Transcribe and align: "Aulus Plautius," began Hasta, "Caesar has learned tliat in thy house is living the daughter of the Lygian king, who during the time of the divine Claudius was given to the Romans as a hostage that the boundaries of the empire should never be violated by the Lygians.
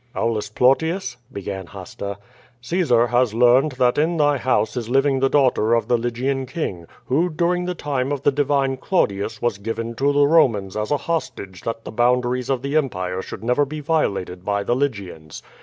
"Aulus 0.15 0.49
Plautius," 0.49 1.17
began 1.31 1.67
Hasta, 1.67 2.17
"Caesar 2.59 3.05
has 3.05 3.35
learned 3.35 3.75
tliat 3.75 3.99
in 3.99 4.17
thy 4.17 4.37
house 4.39 4.75
is 4.75 4.89
living 4.89 5.19
the 5.19 5.29
daughter 5.29 5.75
of 5.75 5.87
the 5.87 5.95
Lygian 5.95 6.47
king, 6.47 6.87
who 7.05 7.29
during 7.29 7.65
the 7.65 7.75
time 7.75 8.11
of 8.11 8.23
the 8.23 8.31
divine 8.31 8.77
Claudius 8.77 9.43
was 9.43 9.59
given 9.59 9.93
to 9.97 10.11
the 10.11 10.25
Romans 10.25 10.75
as 10.75 10.89
a 10.89 10.97
hostage 11.05 11.61
that 11.61 11.85
the 11.85 11.91
boundaries 11.91 12.49
of 12.49 12.63
the 12.63 12.75
empire 12.75 13.21
should 13.21 13.43
never 13.43 13.63
be 13.63 13.79
violated 13.79 14.43
by 14.43 14.63
the 14.63 14.75
Lygians. 14.75 15.43